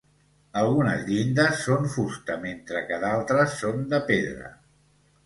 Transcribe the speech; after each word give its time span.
Algunes 0.59 1.01
llindes 1.09 1.59
són 1.65 1.85
fusta 1.95 2.37
mentre 2.45 2.81
que 2.87 2.99
d'altres 3.05 3.55
són 3.61 3.85
de 3.93 4.01
pedra. 4.09 4.51